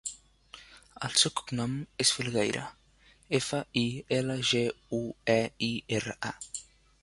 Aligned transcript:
El 1.07 1.11
seu 1.23 1.33
cognom 1.41 1.75
és 2.05 2.11
Filgueira: 2.19 2.63
efa, 3.41 3.59
i, 3.83 3.85
ela, 4.21 4.39
ge, 4.53 4.63
u, 5.03 5.03
e, 5.35 5.39
i, 5.71 5.71
erra, 6.01 6.19
a. 6.33 6.65